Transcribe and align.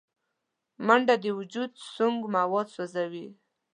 منډه 0.85 1.15
د 1.23 1.25
وجود 1.39 1.71
سونګ 1.93 2.19
مواد 2.35 2.67
سوځوي 2.75 3.27